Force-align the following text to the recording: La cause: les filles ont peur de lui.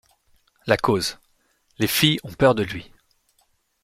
La 0.65 0.77
cause: 0.77 1.19
les 1.77 1.85
filles 1.85 2.19
ont 2.23 2.33
peur 2.33 2.55
de 2.55 2.63
lui. 2.63 2.91